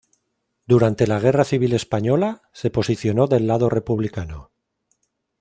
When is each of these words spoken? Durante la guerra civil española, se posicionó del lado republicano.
Durante 0.65 1.05
la 1.05 1.19
guerra 1.19 1.43
civil 1.43 1.73
española, 1.73 2.41
se 2.53 2.71
posicionó 2.71 3.27
del 3.27 3.45
lado 3.45 3.69
republicano. 3.69 4.49